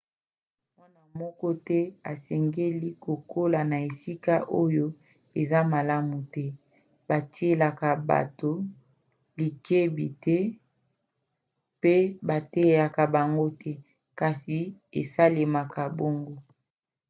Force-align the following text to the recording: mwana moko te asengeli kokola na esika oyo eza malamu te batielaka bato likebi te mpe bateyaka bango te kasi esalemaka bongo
mwana 0.77 1.01
moko 1.19 1.47
te 1.67 1.79
asengeli 2.11 2.89
kokola 3.05 3.59
na 3.71 3.77
esika 3.87 4.35
oyo 4.61 4.87
eza 5.41 5.59
malamu 5.73 6.17
te 6.33 6.45
batielaka 7.07 7.89
bato 8.09 8.51
likebi 9.37 10.07
te 10.25 10.37
mpe 11.79 11.95
bateyaka 12.27 13.01
bango 13.13 13.47
te 13.61 13.71
kasi 14.19 14.57
esalemaka 14.99 15.81
bongo 15.97 16.35